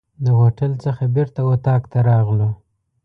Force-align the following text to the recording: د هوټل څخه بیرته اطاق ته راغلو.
د 0.23 0.25
هوټل 0.39 0.71
څخه 0.83 1.03
بیرته 1.15 1.41
اطاق 1.51 1.81
ته 1.91 1.99
راغلو. 2.09 2.49